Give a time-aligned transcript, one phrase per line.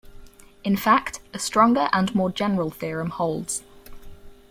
[0.63, 3.61] In fact, a stronger and more general theorem holds.